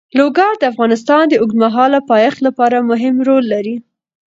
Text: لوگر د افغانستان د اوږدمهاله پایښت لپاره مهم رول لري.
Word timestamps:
لوگر 0.19 0.51
د 0.59 0.63
افغانستان 0.71 1.23
د 1.29 1.33
اوږدمهاله 1.41 1.99
پایښت 2.11 2.39
لپاره 2.47 2.77
مهم 2.89 3.15
رول 3.27 3.43
لري. 3.53 3.75